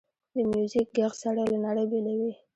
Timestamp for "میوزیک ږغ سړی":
0.49-1.43